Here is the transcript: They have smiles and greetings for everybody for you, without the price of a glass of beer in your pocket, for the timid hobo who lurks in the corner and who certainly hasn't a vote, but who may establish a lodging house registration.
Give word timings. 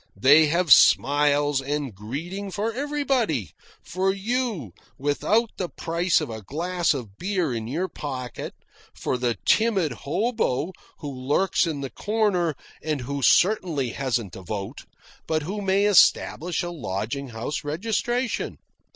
They 0.19 0.47
have 0.47 0.73
smiles 0.73 1.61
and 1.61 1.93
greetings 1.93 2.55
for 2.55 2.73
everybody 2.73 3.51
for 3.83 4.11
you, 4.11 4.73
without 4.97 5.51
the 5.57 5.69
price 5.69 6.19
of 6.19 6.27
a 6.31 6.41
glass 6.41 6.95
of 6.95 7.19
beer 7.19 7.53
in 7.53 7.67
your 7.67 7.87
pocket, 7.87 8.55
for 8.95 9.15
the 9.15 9.37
timid 9.45 9.91
hobo 9.91 10.73
who 11.01 11.11
lurks 11.13 11.67
in 11.67 11.81
the 11.81 11.91
corner 11.91 12.55
and 12.81 13.01
who 13.01 13.21
certainly 13.21 13.89
hasn't 13.89 14.35
a 14.35 14.41
vote, 14.41 14.85
but 15.27 15.43
who 15.43 15.61
may 15.61 15.85
establish 15.85 16.63
a 16.63 16.71
lodging 16.71 17.27
house 17.27 17.63
registration. 17.63 18.57